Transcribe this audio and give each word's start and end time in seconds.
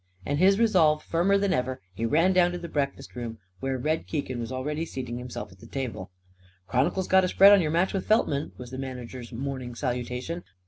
And, 0.25 0.39
his 0.39 0.57
resolve 0.57 1.03
firmer 1.03 1.37
than 1.37 1.53
ever, 1.53 1.79
he 1.93 2.07
ran 2.07 2.33
down 2.33 2.51
to 2.53 2.57
the 2.57 2.67
breakfast 2.67 3.15
room, 3.15 3.37
where 3.59 3.77
Red 3.77 4.07
Keegan 4.07 4.39
was 4.39 4.51
already 4.51 4.83
seating 4.83 5.19
himself 5.19 5.51
at 5.51 5.59
the 5.59 5.67
table. 5.67 6.09
"Chron'cle's 6.67 7.07
got 7.07 7.23
a 7.23 7.27
spread 7.27 7.51
on 7.51 7.61
your 7.61 7.69
match 7.69 7.93
with 7.93 8.07
Feltman!" 8.07 8.51
was 8.57 8.71
the 8.71 8.79
manager's 8.79 9.31
morning 9.31 9.75
salutation. 9.75 10.43